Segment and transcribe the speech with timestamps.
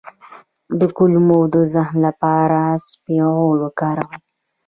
[0.79, 4.19] د کولمو د زخم لپاره اسپغول وکاروئ